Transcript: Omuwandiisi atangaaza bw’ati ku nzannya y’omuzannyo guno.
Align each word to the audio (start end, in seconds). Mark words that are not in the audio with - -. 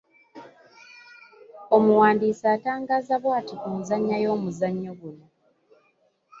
Omuwandiisi 1.75 2.45
atangaaza 2.55 3.15
bw’ati 3.23 3.55
ku 3.61 3.69
nzannya 3.79 4.17
y’omuzannyo 4.23 4.91
guno. 4.99 5.25